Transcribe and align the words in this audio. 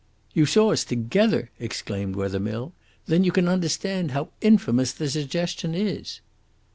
"You 0.33 0.47
saw 0.47 0.71
us 0.71 0.83
together?" 0.83 1.51
exclaimed 1.59 2.15
Wethermill. 2.15 2.73
"Then 3.05 3.23
you 3.23 3.31
can 3.31 3.47
understand 3.47 4.13
how 4.13 4.29
infamous 4.41 4.93
the 4.93 5.07
suggestion 5.07 5.75
is." 5.75 6.21